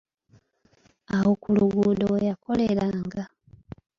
Awo 1.15 1.31
ku 1.41 1.49
luguudo 1.57 2.05
we 2.13 2.19
yakoleranga. 2.29 3.23